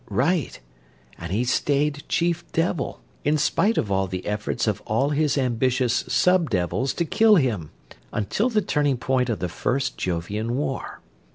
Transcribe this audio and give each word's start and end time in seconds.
"Right, 0.09 0.59
and 1.19 1.31
he 1.31 1.43
stayed 1.43 2.01
Chief 2.09 2.43
Devil, 2.53 3.01
in 3.23 3.37
spite 3.37 3.77
of 3.77 3.91
all 3.91 4.07
the 4.07 4.25
efforts 4.25 4.65
of 4.65 4.81
all 4.87 5.11
his 5.11 5.37
ambitious 5.37 6.05
sub 6.07 6.49
devils 6.49 6.91
to 6.95 7.05
kill 7.05 7.35
him, 7.35 7.69
until 8.11 8.49
the 8.49 8.63
turning 8.63 8.97
point 8.97 9.29
of 9.29 9.37
the 9.37 9.47
First 9.47 9.99
Jovian 9.99 10.55
War. 10.57 11.01